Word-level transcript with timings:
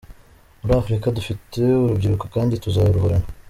Muri 0.61 0.73
Afurika 0.81 1.15
dufite 1.17 1.57
urubyiruko 1.83 2.25
kandi 2.35 2.59
tuzaruhorana. 2.63 3.27